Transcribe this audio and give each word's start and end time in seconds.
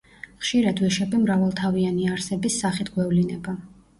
ხშირად 0.43 0.79
ვეშაპი 0.85 1.19
მრავალთავიანი 1.25 2.07
არსების 2.13 2.57
სახით 2.65 2.93
გვევლინება. 2.97 3.57